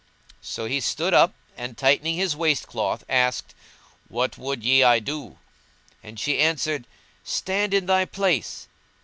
[0.41, 3.53] So he stood up and, tightening his waist cloth, asked,
[4.07, 5.37] "What would ye I do?"
[6.01, 6.87] and she answered,
[7.23, 8.67] "Stand in thy place."